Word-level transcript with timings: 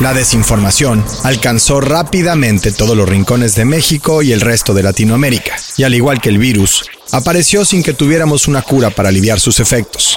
La 0.00 0.14
desinformación 0.14 1.04
alcanzó 1.24 1.80
rápidamente 1.80 2.70
todos 2.70 2.96
los 2.96 3.08
rincones 3.08 3.56
de 3.56 3.64
México 3.64 4.22
y 4.22 4.30
el 4.30 4.40
resto 4.40 4.72
de 4.72 4.84
Latinoamérica, 4.84 5.56
y 5.76 5.82
al 5.82 5.92
igual 5.92 6.20
que 6.20 6.28
el 6.28 6.38
virus, 6.38 6.84
apareció 7.10 7.64
sin 7.64 7.82
que 7.82 7.94
tuviéramos 7.94 8.46
una 8.46 8.62
cura 8.62 8.90
para 8.90 9.08
aliviar 9.08 9.40
sus 9.40 9.58
efectos. 9.58 10.16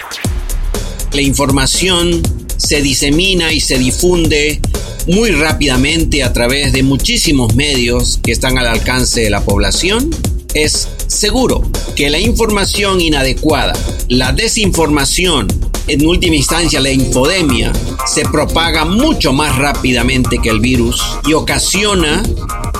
La 1.13 1.23
información 1.23 2.21
se 2.57 2.79
disemina 2.83 3.53
y 3.53 3.59
se 3.59 3.79
difunde 3.79 4.61
muy 5.07 5.31
rápidamente 5.31 6.23
a 6.23 6.31
través 6.31 6.73
de 6.73 6.83
muchísimos 6.83 7.55
medios 7.55 8.19
que 8.21 8.33
están 8.33 8.59
al 8.59 8.67
alcance 8.67 9.21
de 9.21 9.31
la 9.31 9.43
población. 9.43 10.11
Es 10.53 10.89
seguro 11.07 11.63
que 11.95 12.11
la 12.11 12.19
información 12.19 13.01
inadecuada, 13.01 13.73
la 14.11 14.33
desinformación, 14.33 15.47
en 15.87 16.05
última 16.05 16.35
instancia 16.35 16.81
la 16.81 16.91
infodemia, 16.91 17.71
se 18.05 18.23
propaga 18.23 18.83
mucho 18.83 19.31
más 19.31 19.57
rápidamente 19.57 20.39
que 20.39 20.49
el 20.49 20.59
virus 20.59 21.01
y 21.25 21.31
ocasiona 21.31 22.21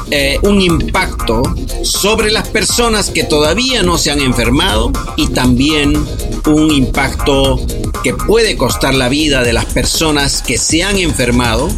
eh, 0.10 0.38
un 0.42 0.62
impacto 0.62 1.42
sobre 1.84 2.32
las 2.32 2.50
personas 2.50 3.12
que 3.12 3.24
todavía 3.24 3.82
no 3.82 3.98
se 3.98 4.12
han 4.12 4.20
enfermado 4.20 4.92
y 5.16 5.30
también 5.30 6.06
un 6.48 6.70
impacto 6.70 7.66
que 8.04 8.14
puede 8.14 8.58
costar 8.58 8.94
la 8.94 9.08
vida 9.08 9.42
de 9.42 9.54
las 9.54 9.68
personas 9.68 10.42
que 10.42 10.58
se 10.58 10.84
han 10.84 10.98
enfermado, 10.98 11.70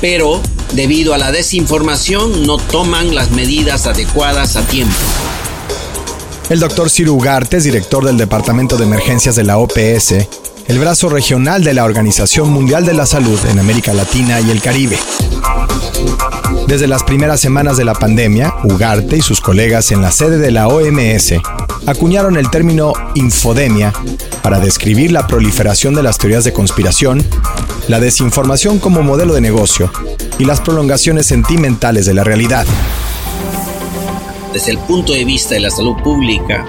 pero 0.00 0.42
debido 0.72 1.14
a 1.14 1.18
la 1.18 1.30
desinformación 1.30 2.44
no 2.44 2.58
toman 2.58 3.14
las 3.14 3.30
medidas 3.30 3.86
adecuadas 3.86 4.56
a 4.56 4.66
tiempo. 4.66 4.96
El 6.48 6.60
doctor 6.60 6.88
Ciro 6.90 7.12
Ugarte 7.12 7.58
director 7.58 8.04
del 8.04 8.18
Departamento 8.18 8.76
de 8.76 8.84
Emergencias 8.84 9.34
de 9.34 9.42
la 9.42 9.58
OPS, 9.58 10.12
el 10.68 10.78
brazo 10.78 11.08
regional 11.08 11.64
de 11.64 11.74
la 11.74 11.84
Organización 11.84 12.50
Mundial 12.50 12.86
de 12.86 12.94
la 12.94 13.04
Salud 13.04 13.38
en 13.50 13.58
América 13.58 13.92
Latina 13.92 14.40
y 14.40 14.52
el 14.52 14.62
Caribe. 14.62 14.96
Desde 16.68 16.86
las 16.86 17.02
primeras 17.02 17.40
semanas 17.40 17.76
de 17.76 17.84
la 17.84 17.94
pandemia, 17.94 18.54
Ugarte 18.62 19.16
y 19.16 19.22
sus 19.22 19.40
colegas 19.40 19.90
en 19.90 20.02
la 20.02 20.12
sede 20.12 20.38
de 20.38 20.52
la 20.52 20.68
OMS 20.68 21.34
acuñaron 21.86 22.36
el 22.36 22.48
término 22.48 22.92
infodemia 23.16 23.92
para 24.42 24.60
describir 24.60 25.10
la 25.10 25.26
proliferación 25.26 25.94
de 25.94 26.04
las 26.04 26.16
teorías 26.16 26.44
de 26.44 26.52
conspiración, 26.52 27.24
la 27.88 27.98
desinformación 27.98 28.78
como 28.78 29.02
modelo 29.02 29.34
de 29.34 29.40
negocio 29.40 29.90
y 30.38 30.44
las 30.44 30.60
prolongaciones 30.60 31.26
sentimentales 31.26 32.06
de 32.06 32.14
la 32.14 32.22
realidad. 32.22 32.66
Desde 34.56 34.72
el 34.72 34.78
punto 34.78 35.12
de 35.12 35.26
vista 35.26 35.54
de 35.54 35.60
la 35.60 35.70
salud 35.70 35.96
pública, 36.02 36.64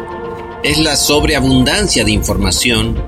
es 0.61 0.77
la 0.77 0.97
sobreabundancia 0.97 2.03
de 2.03 2.11
información 2.11 3.01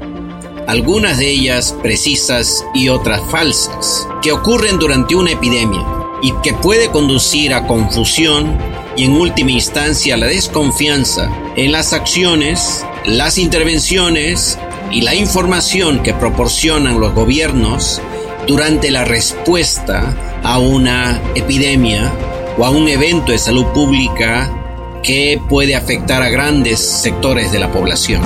algunas 0.68 1.18
de 1.18 1.30
ellas 1.30 1.76
precisas 1.84 2.64
y 2.74 2.88
otras 2.88 3.20
falsas, 3.30 4.08
que 4.22 4.32
ocurren 4.32 4.80
durante 4.80 5.18
una 5.18 5.32
epidemia 5.32 5.86
y 6.22 6.32
que 6.42 6.54
puede 6.54 6.90
conducir 6.92 7.54
a 7.54 7.68
confusión 7.68 8.58
y 8.96 9.04
en 9.04 9.18
última 9.18 9.52
instancia 9.52 10.16
a 10.16 10.18
la 10.18 10.28
desconfianza 10.28 11.30
en 11.58 11.74
las 11.74 11.92
acciones, 11.92 12.86
las 13.04 13.38
intervenciones 13.38 14.58
y 14.92 15.02
la 15.02 15.14
información 15.14 16.04
que 16.04 16.14
proporcionan 16.14 17.02
los 17.02 17.14
gobiernos 17.14 18.02
durante 18.48 18.92
la 18.92 19.04
respuesta 19.04 20.16
a 20.42 20.58
una 20.58 21.22
epidemia 21.36 22.14
o 22.58 22.64
a 22.64 22.70
un 22.70 22.88
evento 22.88 23.34
de 23.34 23.40
salud 23.40 23.66
pública 23.74 24.56
que 25.04 25.42
puede 25.50 25.76
afectar 25.76 26.22
a 26.22 26.30
grandes 26.30 26.80
sectores 26.80 27.52
de 27.52 27.60
la 27.60 27.72
población. 27.72 28.22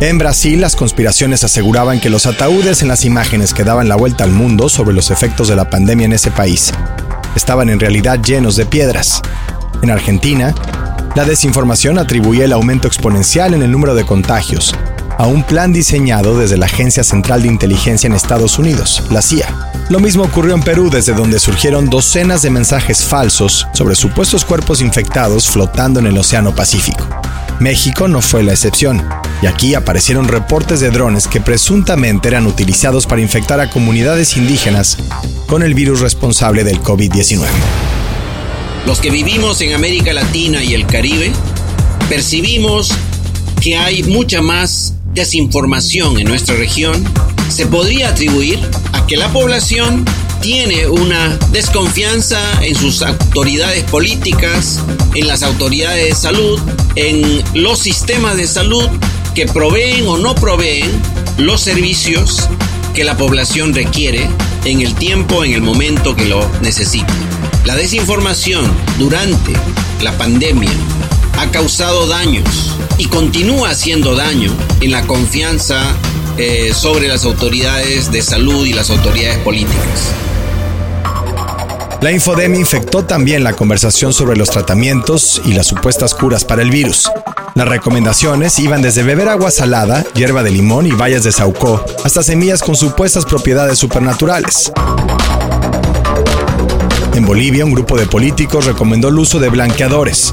En 0.00 0.18
Brasil, 0.18 0.60
las 0.60 0.76
conspiraciones 0.76 1.42
aseguraban 1.42 2.00
que 2.00 2.10
los 2.10 2.26
ataúdes 2.26 2.82
en 2.82 2.88
las 2.88 3.04
imágenes 3.04 3.52
que 3.52 3.64
daban 3.64 3.88
la 3.88 3.96
vuelta 3.96 4.24
al 4.24 4.30
mundo 4.30 4.68
sobre 4.68 4.94
los 4.94 5.10
efectos 5.10 5.48
de 5.48 5.56
la 5.56 5.70
pandemia 5.70 6.06
en 6.06 6.12
ese 6.12 6.30
país 6.30 6.72
estaban 7.34 7.68
en 7.68 7.80
realidad 7.80 8.20
llenos 8.22 8.56
de 8.56 8.66
piedras. 8.66 9.22
En 9.82 9.90
Argentina, 9.90 10.54
la 11.16 11.24
desinformación 11.24 11.98
atribuía 11.98 12.44
el 12.44 12.52
aumento 12.52 12.86
exponencial 12.86 13.54
en 13.54 13.62
el 13.62 13.72
número 13.72 13.94
de 13.94 14.04
contagios 14.04 14.74
a 15.18 15.26
un 15.26 15.42
plan 15.42 15.72
diseñado 15.72 16.38
desde 16.38 16.56
la 16.56 16.66
Agencia 16.66 17.02
Central 17.02 17.42
de 17.42 17.48
Inteligencia 17.48 18.06
en 18.06 18.14
Estados 18.14 18.56
Unidos, 18.58 19.02
la 19.10 19.20
CIA. 19.20 19.72
Lo 19.90 19.98
mismo 19.98 20.22
ocurrió 20.22 20.54
en 20.54 20.62
Perú, 20.62 20.90
desde 20.90 21.12
donde 21.12 21.40
surgieron 21.40 21.90
docenas 21.90 22.42
de 22.42 22.50
mensajes 22.50 23.04
falsos 23.04 23.66
sobre 23.74 23.96
supuestos 23.96 24.44
cuerpos 24.44 24.80
infectados 24.80 25.48
flotando 25.48 25.98
en 25.98 26.06
el 26.06 26.16
Océano 26.16 26.54
Pacífico. 26.54 27.04
México 27.58 28.06
no 28.06 28.22
fue 28.22 28.44
la 28.44 28.52
excepción, 28.52 29.04
y 29.42 29.46
aquí 29.46 29.74
aparecieron 29.74 30.28
reportes 30.28 30.78
de 30.78 30.90
drones 30.90 31.26
que 31.26 31.40
presuntamente 31.40 32.28
eran 32.28 32.46
utilizados 32.46 33.06
para 33.06 33.20
infectar 33.20 33.58
a 33.58 33.70
comunidades 33.70 34.36
indígenas 34.36 34.98
con 35.48 35.64
el 35.64 35.74
virus 35.74 35.98
responsable 35.98 36.62
del 36.62 36.80
COVID-19. 36.80 37.44
Los 38.86 39.00
que 39.00 39.10
vivimos 39.10 39.60
en 39.62 39.74
América 39.74 40.12
Latina 40.12 40.62
y 40.62 40.74
el 40.74 40.86
Caribe 40.86 41.32
percibimos 42.08 42.92
que 43.60 43.76
hay 43.76 44.04
mucha 44.04 44.40
más 44.40 44.94
desinformación 45.18 46.20
en 46.20 46.28
nuestra 46.28 46.54
región. 46.54 47.04
Se 47.48 47.66
podría 47.66 48.10
atribuir 48.10 48.60
a 48.92 49.04
que 49.06 49.16
la 49.16 49.32
población 49.32 50.04
tiene 50.40 50.86
una 50.86 51.36
desconfianza 51.50 52.40
en 52.62 52.76
sus 52.76 53.02
autoridades 53.02 53.82
políticas, 53.84 54.80
en 55.14 55.26
las 55.26 55.42
autoridades 55.42 56.08
de 56.08 56.14
salud, 56.14 56.60
en 56.94 57.42
los 57.54 57.80
sistemas 57.80 58.36
de 58.36 58.46
salud 58.46 58.88
que 59.34 59.46
proveen 59.46 60.06
o 60.06 60.18
no 60.18 60.36
proveen 60.36 60.88
los 61.36 61.62
servicios 61.62 62.48
que 62.94 63.02
la 63.02 63.16
población 63.16 63.74
requiere 63.74 64.28
en 64.64 64.82
el 64.82 64.94
tiempo, 64.94 65.44
en 65.44 65.52
el 65.52 65.62
momento 65.62 66.14
que 66.14 66.26
lo 66.26 66.48
necesita. 66.60 67.12
La 67.64 67.74
desinformación 67.74 68.70
durante 68.98 69.52
la 70.00 70.16
pandemia 70.16 70.70
ha 71.38 71.50
causado 71.52 72.08
daños 72.08 72.72
y 72.98 73.04
continúa 73.06 73.70
haciendo 73.70 74.16
daño 74.16 74.52
en 74.80 74.90
la 74.90 75.06
confianza 75.06 75.80
eh, 76.36 76.72
sobre 76.74 77.06
las 77.06 77.24
autoridades 77.24 78.10
de 78.10 78.22
salud 78.22 78.66
y 78.66 78.72
las 78.72 78.90
autoridades 78.90 79.38
políticas. 79.38 80.12
La 82.00 82.10
infodemia 82.10 82.58
infectó 82.58 83.04
también 83.04 83.44
la 83.44 83.52
conversación 83.52 84.12
sobre 84.12 84.36
los 84.36 84.50
tratamientos 84.50 85.40
y 85.44 85.52
las 85.52 85.68
supuestas 85.68 86.12
curas 86.14 86.44
para 86.44 86.62
el 86.62 86.70
virus. 86.70 87.08
Las 87.54 87.68
recomendaciones 87.68 88.58
iban 88.58 88.82
desde 88.82 89.04
beber 89.04 89.28
agua 89.28 89.52
salada, 89.52 90.04
hierba 90.14 90.42
de 90.42 90.50
limón 90.50 90.86
y 90.86 90.90
bayas 90.90 91.22
de 91.22 91.30
saucó, 91.30 91.84
hasta 92.04 92.24
semillas 92.24 92.62
con 92.62 92.74
supuestas 92.74 93.24
propiedades 93.24 93.78
supernaturales. 93.78 94.72
En 97.14 97.26
Bolivia, 97.26 97.64
un 97.64 97.72
grupo 97.72 97.96
de 97.96 98.06
políticos 98.06 98.64
recomendó 98.64 99.08
el 99.08 99.18
uso 99.18 99.40
de 99.40 99.48
blanqueadores. 99.48 100.30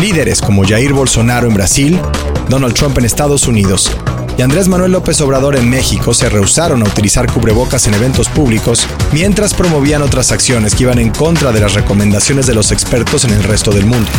Líderes 0.00 0.40
como 0.40 0.66
Jair 0.66 0.94
Bolsonaro 0.94 1.46
en 1.46 1.52
Brasil, 1.52 2.00
Donald 2.48 2.74
Trump 2.74 2.96
en 2.96 3.04
Estados 3.04 3.46
Unidos 3.46 3.90
y 4.38 4.42
Andrés 4.42 4.66
Manuel 4.68 4.92
López 4.92 5.20
Obrador 5.20 5.56
en 5.56 5.68
México 5.68 6.14
se 6.14 6.30
rehusaron 6.30 6.82
a 6.82 6.86
utilizar 6.86 7.30
cubrebocas 7.30 7.86
en 7.86 7.92
eventos 7.92 8.30
públicos 8.30 8.86
mientras 9.12 9.52
promovían 9.52 10.00
otras 10.00 10.32
acciones 10.32 10.74
que 10.74 10.84
iban 10.84 10.98
en 10.98 11.10
contra 11.10 11.52
de 11.52 11.60
las 11.60 11.74
recomendaciones 11.74 12.46
de 12.46 12.54
los 12.54 12.72
expertos 12.72 13.24
en 13.24 13.32
el 13.32 13.42
resto 13.42 13.72
del 13.72 13.84
mundo. 13.84 14.10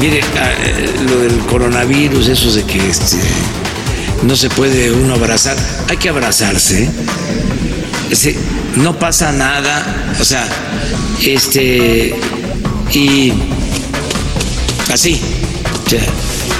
Mire, 0.00 0.20
ah, 0.36 0.50
eh, 0.64 0.90
lo 1.08 1.20
del 1.20 1.38
coronavirus, 1.46 2.26
eso 2.26 2.50
de 2.50 2.64
que 2.64 2.78
este, 2.88 3.18
no 4.24 4.34
se 4.34 4.50
puede 4.50 4.90
uno 4.90 5.14
abrazar, 5.14 5.56
hay 5.88 5.96
que 5.96 6.08
abrazarse. 6.08 6.90
no 8.74 8.98
pasa 8.98 9.30
nada, 9.30 10.16
o 10.20 10.24
sea, 10.24 10.48
este, 11.20 12.12
y 12.92 13.32
así, 14.92 15.20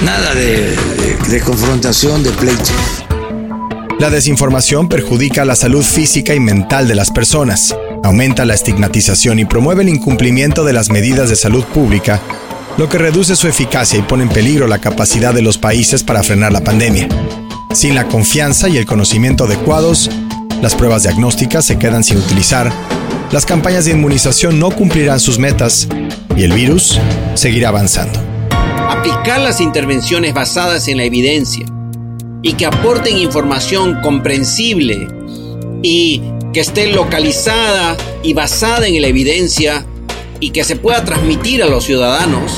Nada 0.03 0.33
de, 0.33 1.41
confrontación, 1.45 2.23
de 2.23 2.31
pleito. 2.31 2.71
La 3.99 4.09
desinformación 4.09 4.89
perjudica 4.89 5.45
la 5.45 5.55
salud 5.55 5.83
física 5.83 6.33
y 6.33 6.39
mental 6.39 6.87
de 6.87 6.95
las 6.95 7.11
personas, 7.11 7.75
aumenta 8.03 8.45
la 8.45 8.55
estigmatización 8.55 9.37
y 9.37 9.45
promueve 9.45 9.83
el 9.83 9.89
incumplimiento 9.89 10.63
de 10.63 10.73
las 10.73 10.89
medidas 10.89 11.29
de 11.29 11.35
salud 11.35 11.63
pública, 11.65 12.19
lo 12.77 12.89
que 12.89 12.97
reduce 12.97 13.35
su 13.35 13.47
eficacia 13.47 13.99
y 13.99 14.01
pone 14.01 14.23
en 14.23 14.29
peligro 14.29 14.65
la 14.65 14.79
capacidad 14.79 15.31
de 15.31 15.43
los 15.43 15.59
países 15.59 16.03
para 16.03 16.23
frenar 16.23 16.51
la 16.51 16.63
pandemia. 16.63 17.07
Sin 17.73 17.93
la 17.93 18.07
confianza 18.07 18.67
y 18.67 18.77
el 18.77 18.87
conocimiento 18.87 19.43
adecuados, 19.43 20.09
las 20.59 20.73
pruebas 20.73 21.03
diagnósticas 21.03 21.65
se 21.65 21.77
quedan 21.77 22.03
sin 22.03 22.17
utilizar, 22.17 22.71
las 23.31 23.45
campañas 23.45 23.85
de 23.85 23.91
inmunización 23.91 24.57
no 24.57 24.71
cumplirán 24.71 25.19
sus 25.19 25.37
metas 25.37 25.87
y 26.35 26.43
el 26.43 26.53
virus 26.53 26.99
seguirá 27.35 27.69
avanzando 27.69 28.28
las 29.37 29.61
intervenciones 29.61 30.33
basadas 30.33 30.87
en 30.87 30.97
la 30.97 31.03
evidencia 31.03 31.65
y 32.41 32.53
que 32.53 32.65
aporten 32.65 33.17
información 33.17 34.01
comprensible 34.01 35.07
y 35.81 36.21
que 36.53 36.61
esté 36.61 36.87
localizada 36.87 37.95
y 38.23 38.33
basada 38.33 38.87
en 38.87 39.01
la 39.01 39.07
evidencia 39.07 39.85
y 40.39 40.51
que 40.51 40.63
se 40.63 40.75
pueda 40.75 41.03
transmitir 41.05 41.63
a 41.63 41.67
los 41.67 41.85
ciudadanos 41.85 42.51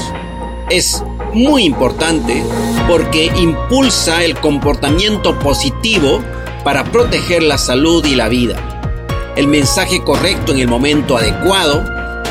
es 0.70 1.04
muy 1.34 1.64
importante 1.64 2.44
porque 2.88 3.32
impulsa 3.36 4.24
el 4.24 4.38
comportamiento 4.38 5.38
positivo 5.40 6.22
para 6.64 6.84
proteger 6.86 7.44
la 7.44 7.58
salud 7.58 8.06
y 8.06 8.16
la 8.16 8.30
vida. 8.30 8.56
el 9.38 9.48
mensaje 9.48 10.04
correcto 10.04 10.52
en 10.52 10.60
el 10.60 10.68
momento 10.68 11.18
adecuado, 11.18 11.86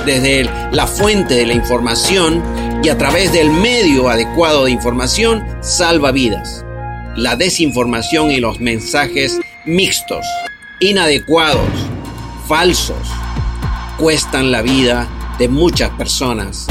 desde 0.05 0.49
la 0.70 0.87
fuente 0.87 1.34
de 1.34 1.46
la 1.46 1.55
información 1.55 2.43
y 2.82 2.88
a 2.88 2.97
través 2.97 3.32
del 3.32 3.50
medio 3.50 4.09
adecuado 4.09 4.65
de 4.65 4.71
información, 4.71 5.44
salva 5.61 6.12
vidas. 6.12 6.65
La 7.15 7.37
desinformación 7.37 8.31
y 8.31 8.41
los 8.41 8.61
mensajes 8.61 9.38
mixtos, 9.67 10.25
inadecuados, 10.81 11.69
falsos, 12.49 12.97
cuestan 13.99 14.50
la 14.50 14.62
vida 14.62 15.09
de 15.38 15.49
muchas 15.49 15.91
personas. 15.91 16.67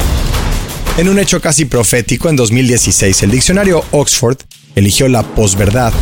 En 0.98 1.08
un 1.08 1.18
hecho 1.18 1.40
casi 1.40 1.64
profético, 1.64 2.28
en 2.28 2.36
2016, 2.36 3.22
el 3.22 3.30
diccionario 3.30 3.84
Oxford 3.92 4.38
eligió 4.74 5.08
la 5.08 5.22
posverdad 5.22 5.92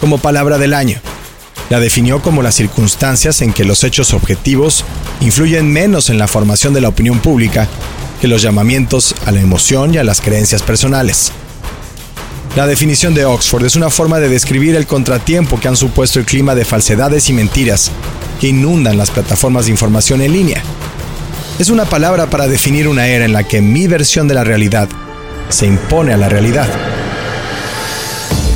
como 0.00 0.16
palabra 0.18 0.56
del 0.56 0.72
año. 0.72 0.98
La 1.68 1.78
definió 1.78 2.22
como 2.22 2.42
las 2.42 2.54
circunstancias 2.54 3.42
en 3.42 3.52
que 3.52 3.64
los 3.64 3.84
hechos 3.84 4.14
objetivos 4.14 4.84
influyen 5.20 5.70
menos 5.70 6.08
en 6.08 6.18
la 6.18 6.26
formación 6.26 6.72
de 6.72 6.80
la 6.80 6.88
opinión 6.88 7.18
pública 7.18 7.68
que 8.20 8.28
los 8.28 8.42
llamamientos 8.42 9.14
a 9.26 9.32
la 9.32 9.40
emoción 9.40 9.94
y 9.94 9.98
a 9.98 10.04
las 10.04 10.20
creencias 10.20 10.62
personales. 10.62 11.32
La 12.56 12.66
definición 12.66 13.14
de 13.14 13.24
Oxford 13.24 13.64
es 13.64 13.76
una 13.76 13.90
forma 13.90 14.18
de 14.18 14.28
describir 14.28 14.74
el 14.74 14.86
contratiempo 14.86 15.60
que 15.60 15.68
han 15.68 15.76
supuesto 15.76 16.18
el 16.18 16.24
clima 16.24 16.54
de 16.54 16.64
falsedades 16.64 17.28
y 17.28 17.32
mentiras 17.32 17.90
que 18.40 18.48
inundan 18.48 18.96
las 18.96 19.10
plataformas 19.10 19.66
de 19.66 19.72
información 19.72 20.22
en 20.22 20.32
línea. 20.32 20.62
Es 21.58 21.70
una 21.70 21.84
palabra 21.84 22.30
para 22.30 22.46
definir 22.46 22.88
una 22.88 23.06
era 23.06 23.24
en 23.24 23.32
la 23.32 23.44
que 23.44 23.60
mi 23.60 23.86
versión 23.86 24.28
de 24.28 24.34
la 24.34 24.44
realidad 24.44 24.88
se 25.48 25.66
impone 25.66 26.12
a 26.12 26.16
la 26.16 26.28
realidad. 26.28 26.68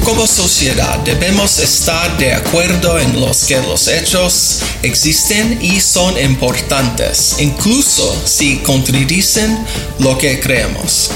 Como 0.05 0.27
sociedad 0.27 0.99
debemos 1.05 1.59
estar 1.61 2.19
de 2.19 2.35
acuerdo 2.35 2.99
en 2.99 3.21
los 3.21 3.45
que 3.45 3.57
los 3.63 3.87
hechos 3.87 4.59
existen 4.83 5.61
y 5.63 5.81
son 5.81 6.19
importantes, 6.19 7.37
incluso 7.39 8.21
si 8.25 8.57
contradicen 8.59 9.65
lo 10.01 10.19
que 10.19 10.41
creemos. 10.41 11.11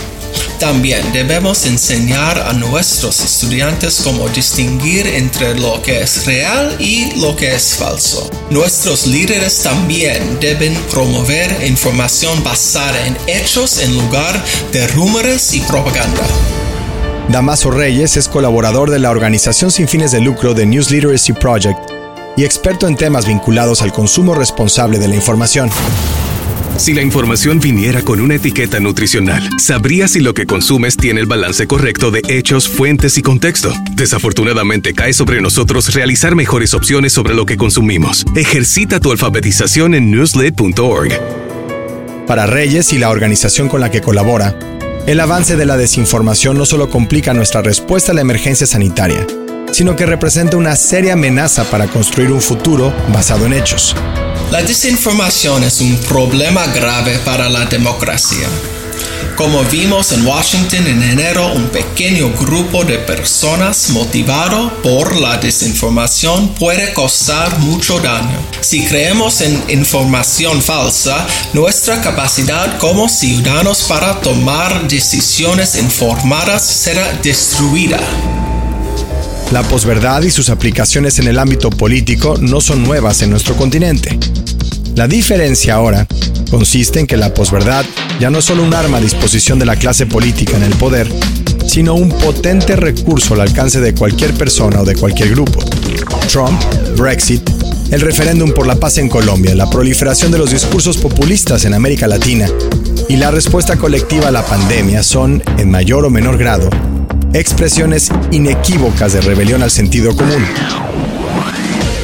También 0.61 1.13
debemos 1.13 1.67
enseñar 1.67 2.39
a 2.39 2.53
nuestros 2.53 3.21
estudiantes 3.21 4.01
cómo 4.05 4.29
distinguir 4.29 5.07
entre 5.07 5.59
lo 5.59 5.83
que 5.83 6.01
es 6.01 6.25
real 6.25 6.77
y 6.79 7.11
lo 7.17 7.35
que 7.35 7.55
es 7.55 7.75
falso. 7.75 8.31
Nuestros 8.51 9.07
líderes 9.07 9.63
también 9.63 10.39
deben 10.41 10.75
promover 10.91 11.67
información 11.67 12.43
basada 12.45 13.05
en 13.07 13.17
hechos 13.27 13.79
en 13.79 13.95
lugar 13.95 14.43
de 14.73 14.87
rumores 14.89 15.53
y 15.55 15.61
propaganda. 15.61 16.23
Damaso 17.31 17.73
Reyes 17.73 18.17
es 18.17 18.29
colaborador 18.29 18.91
de 18.91 19.01
la 19.01 19.11
organización 19.11 19.73
sin 19.73 19.89
fines 19.89 20.13
de 20.13 20.21
lucro 20.21 20.55
The 20.55 20.65
News 20.65 20.93
Literacy 20.93 21.33
Project 21.33 21.79
y 22.37 22.45
experto 22.45 22.87
en 22.87 22.97
temas 22.97 23.27
vinculados 23.27 23.83
al 23.83 23.93
consumo 23.93 24.35
responsable 24.35 24.99
de 24.99 25.09
la 25.09 25.17
información. 25.17 25.69
Si 26.79 26.93
la 26.93 27.03
información 27.03 27.59
viniera 27.59 28.03
con 28.03 28.21
una 28.21 28.35
etiqueta 28.37 28.79
nutricional, 28.79 29.43
sabrías 29.59 30.13
si 30.13 30.21
lo 30.21 30.35
que 30.35 30.47
consumes 30.47 30.97
tiene 30.97 31.21
el 31.21 31.27
balance 31.27 31.67
correcto 31.67 32.11
de 32.11 32.23
hechos, 32.29 32.69
fuentes 32.69 33.19
y 33.19 33.23
contexto. 33.23 33.73
Desafortunadamente 33.93 34.95
cae 34.95 35.13
sobre 35.13 35.41
nosotros 35.41 35.93
realizar 35.95 36.35
mejores 36.37 36.75
opciones 36.75 37.13
sobre 37.13 37.35
lo 37.35 37.45
que 37.45 37.57
consumimos. 37.57 38.25
Ejercita 38.37 39.01
tu 39.01 39.11
alfabetización 39.11 39.95
en 39.95 40.11
newslet.org. 40.11 41.13
Para 42.27 42.47
Reyes 42.47 42.93
y 42.93 42.99
la 42.99 43.09
organización 43.09 43.69
con 43.69 43.81
la 43.81 43.91
que 43.91 44.03
colabora, 44.03 44.59
el 45.07 45.21
avance 45.21 45.57
de 45.57 45.67
la 45.67 45.77
desinformación 45.77 46.59
no 46.59 46.67
solo 46.67 46.91
complica 46.91 47.33
nuestra 47.33 47.63
respuesta 47.63 48.11
a 48.11 48.15
la 48.15 48.23
emergencia 48.23 48.67
sanitaria, 48.67 49.25
sino 49.71 49.95
que 49.95 50.05
representa 50.05 50.57
una 50.57 50.75
seria 50.75 51.13
amenaza 51.13 51.65
para 51.65 51.87
construir 51.87 52.33
un 52.33 52.41
futuro 52.41 52.93
basado 53.13 53.47
en 53.47 53.53
hechos. 53.53 53.95
La 54.51 54.63
desinformación 54.63 55.63
es 55.63 55.81
un 55.81 55.97
problema 55.99 56.67
grave 56.75 57.19
para 57.25 57.49
la 57.49 57.67
democracia. 57.67 58.49
Como 59.37 59.63
vimos 59.65 60.13
en 60.13 60.27
Washington 60.27 60.87
en 60.87 61.03
enero, 61.03 61.53
un 61.53 61.69
pequeño 61.69 62.33
grupo 62.41 62.85
de 62.85 62.97
personas 62.99 63.91
motivado 63.91 64.73
por 64.83 65.15
la 65.17 65.37
desinformación 65.37 66.55
puede 66.55 66.95
causar 66.95 67.59
mucho 67.59 68.01
daño. 68.01 68.39
Si 68.61 68.87
creemos 68.87 69.43
en 69.43 69.63
información 69.69 70.63
falsa, 70.63 71.27
nuestra 71.53 72.01
capacidad 72.01 72.79
como 72.79 73.11
ciudadanos 73.11 73.83
para 73.83 74.21
tomar 74.21 74.89
decisiones 74.89 75.77
informadas 75.77 76.63
será 76.65 77.13
destruida. 77.23 78.01
La 79.53 79.63
posverdad 79.63 80.23
y 80.23 80.31
sus 80.31 80.49
aplicaciones 80.49 81.19
en 81.19 81.29
el 81.29 81.39
ámbito 81.39 81.71
político 81.71 82.37
no 82.41 82.61
son 82.61 82.83
nuevas 82.83 83.21
en 83.21 83.31
nuestro 83.31 83.55
continente. 83.55 84.19
La 84.97 85.07
diferencia 85.07 85.75
ahora 85.75 86.07
consiste 86.51 87.01
en 87.01 87.07
que 87.07 87.19
la 87.19 87.35
posverdad 87.35 87.85
ya 88.19 88.31
no 88.31 88.39
es 88.39 88.45
solo 88.45 88.63
un 88.63 88.75
arma 88.75 88.99
a 88.99 89.01
disposición 89.01 89.59
de 89.59 89.67
la 89.67 89.77
clase 89.77 90.07
política 90.07 90.57
en 90.57 90.63
el 90.63 90.75
poder, 90.75 91.09
sino 91.67 91.95
un 91.95 92.09
potente 92.09 92.77
recurso 92.77 93.35
al 93.35 93.43
alcance 93.43 93.81
de 93.81 93.95
cualquier 93.95 94.33
persona 94.35 94.81
o 94.81 94.85
de 94.85 94.97
cualquier 94.97 95.31
grupo. 95.31 95.63
Trump, 96.31 96.61
Brexit, 96.97 97.49
el 97.91 98.01
referéndum 98.01 98.53
por 98.53 98.67
la 98.67 98.77
paz 98.77 98.99
en 98.99 99.09
Colombia, 99.09 99.55
la 99.55 99.69
proliferación 99.69 100.33
de 100.33 100.39
los 100.39 100.51
discursos 100.51 100.97
populistas 100.97 101.65
en 101.65 101.75
América 101.75 102.07
Latina 102.07 102.49
y 103.09 103.17
la 103.17 103.31
respuesta 103.31 103.77
colectiva 103.77 104.29
a 104.29 104.33
la 104.33 104.45
pandemia 104.45 105.03
son, 105.03 105.43
en 105.59 105.71
mayor 105.71 106.05
o 106.05 106.11
menor 106.11 106.39
grado, 106.39 106.71
expresiones 107.33 108.11
inequívocas 108.31 109.13
de 109.13 109.21
rebelión 109.21 109.63
al 109.63 109.71
sentido 109.71 110.17
común. 110.17 110.45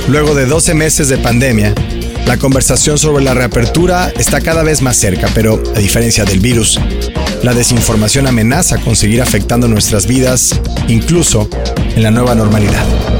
Luego 0.09 0.35
de 0.35 0.47
12 0.47 0.75
meses 0.75 1.09
de 1.09 1.19
pandemia, 1.19 1.75
la 2.27 2.39
conversación 2.39 2.99
sobre 2.99 3.25
la 3.25 3.35
reapertura 3.35 4.13
está 4.19 4.41
cada 4.41 4.63
vez 4.63 4.83
más 4.83 4.97
cerca, 4.97 5.29
pero 5.35 5.63
a 5.75 5.79
diferencia 5.79 6.25
del 6.25 6.41
virus, 6.41 6.79
la 7.43 7.55
desinformación 7.55 8.27
amenaza 8.27 8.79
con 8.79 8.97
seguir 8.97 9.23
afectando 9.23 9.69
nuestras 9.69 10.07
vidas, 10.07 10.61
incluso 10.89 11.49
en 11.95 12.03
la 12.03 12.11
nueva 12.11 12.35
normalidad. 12.35 13.12